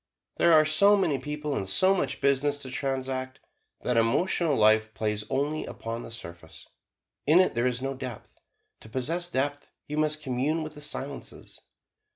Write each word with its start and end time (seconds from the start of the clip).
There 0.37 0.51
are 0.53 0.65
so 0.65 0.97
many 0.97 1.19
people, 1.19 1.55
and 1.55 1.69
so 1.69 1.93
much 1.93 2.21
business 2.21 2.57
to 2.63 2.71
transact, 2.71 3.39
that 3.81 3.97
emotional 3.97 4.55
life 4.55 4.95
plays 4.95 5.25
only 5.29 5.63
upon 5.63 6.01
the 6.01 6.09
surface 6.09 6.67
in 7.27 7.39
it 7.39 7.53
there 7.53 7.67
is 7.67 7.83
no 7.83 7.93
depth. 7.93 8.33
To 8.79 8.89
possess 8.89 9.29
depth 9.29 9.67
you 9.87 9.99
must 9.99 10.23
commune 10.23 10.63
with 10.63 10.73
the 10.73 10.81
Silences. 10.81 11.61